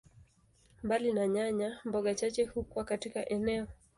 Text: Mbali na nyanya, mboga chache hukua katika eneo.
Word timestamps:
Mbali 0.83 1.13
na 1.13 1.27
nyanya, 1.27 1.79
mboga 1.85 2.15
chache 2.15 2.45
hukua 2.45 2.83
katika 2.83 3.29
eneo. 3.29 3.67